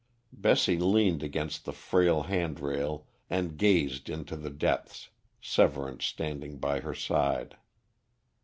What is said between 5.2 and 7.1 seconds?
Severance standing by her